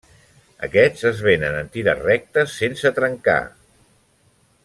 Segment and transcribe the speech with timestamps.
[0.67, 3.39] Aquests es venen en tires rectes sense trencar.